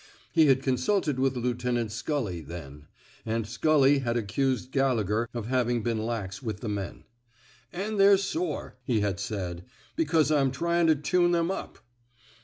He 0.31 0.47
had 0.47 0.63
consulted 0.63 1.19
with 1.19 1.35
Lieutenant 1.37 1.91
Scully, 1.91 2.41
then; 2.41 2.87
and 3.23 3.45
Scully 3.45 3.99
had 3.99 4.17
accused 4.17 4.71
Gallegher 4.71 5.29
of 5.31 5.45
having 5.45 5.83
been 5.83 5.99
lax 6.07 6.41
with 6.41 6.61
the 6.61 6.67
men. 6.69 7.03
An' 7.71 7.97
they're 7.97 8.17
sore,'' 8.17 8.77
he 8.83 9.01
had 9.01 9.19
said, 9.19 9.63
because 9.95 10.31
I'm 10.31 10.49
tryin' 10.49 10.87
to 10.87 10.95
tune 10.95 11.33
them 11.33 11.51
up." 11.51 11.77